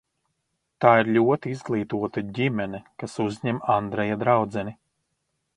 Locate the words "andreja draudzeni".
3.79-4.79